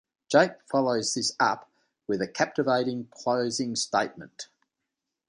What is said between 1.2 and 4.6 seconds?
up with a captivating closing statement.